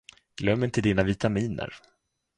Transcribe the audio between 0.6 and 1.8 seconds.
inte dina vitaminer.